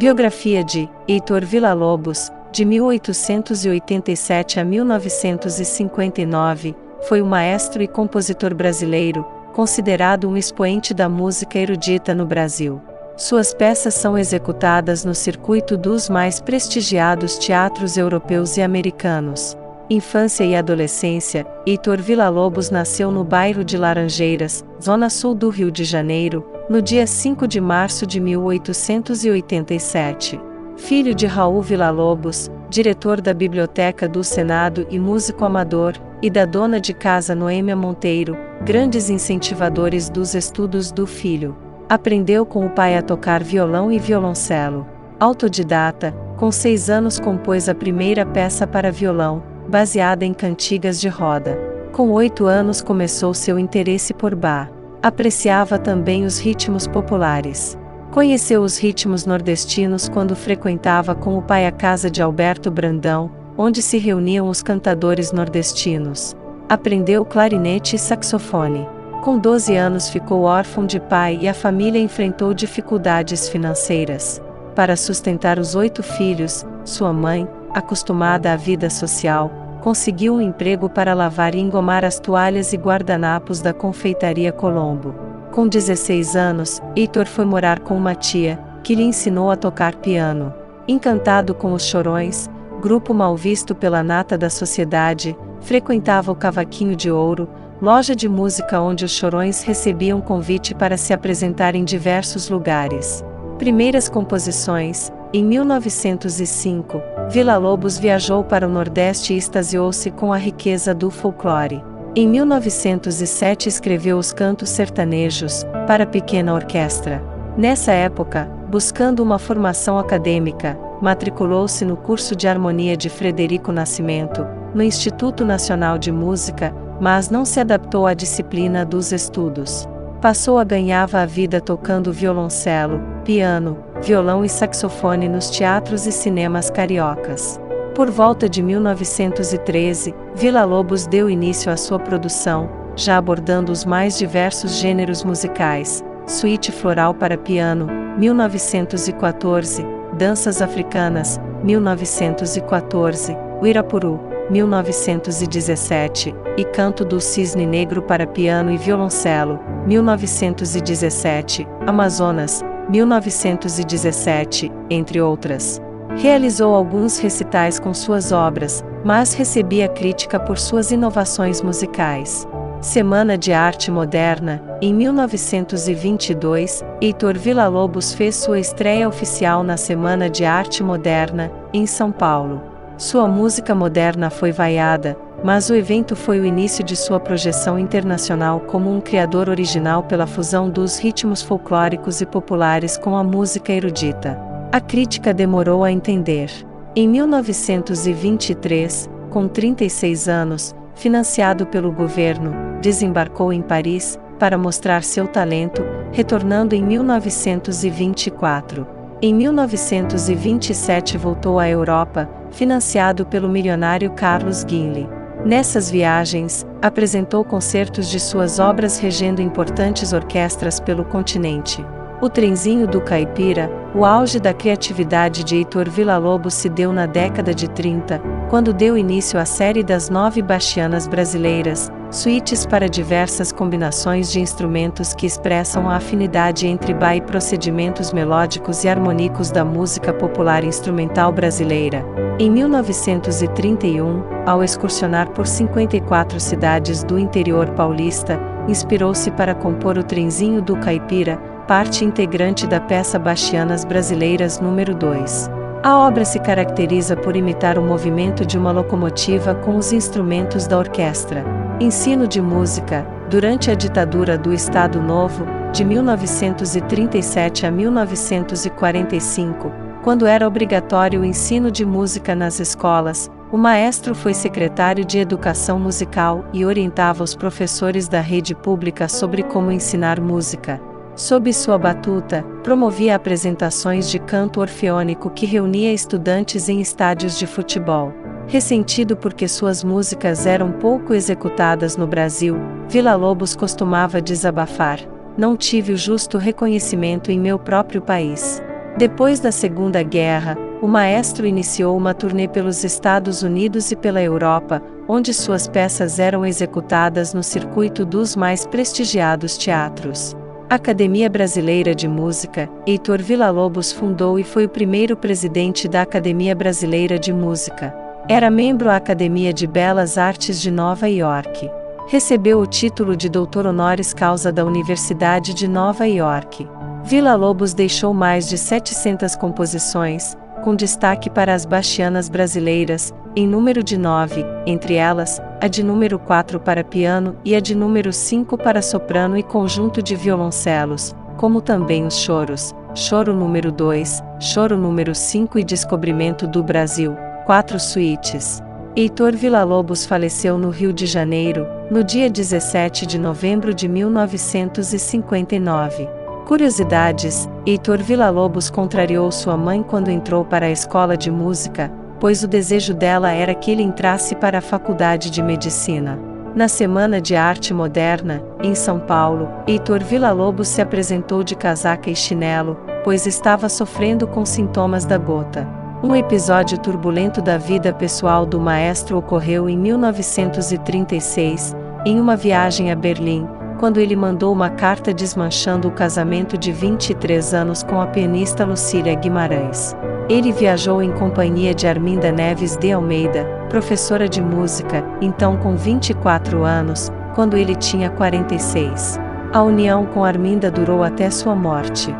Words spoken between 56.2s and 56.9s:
os ritmos